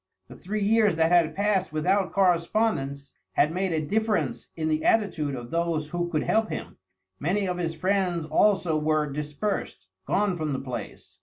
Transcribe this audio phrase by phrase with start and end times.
[0.29, 5.35] The three years that had passed without correspondence had made a difference in the attitude
[5.35, 6.77] of those who could help him;
[7.19, 11.19] many of his friends also were dispersed, gone from the place.